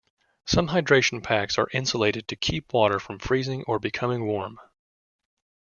[0.47, 4.59] Some hydration packs are insulated to keep water from freezing or becoming warm.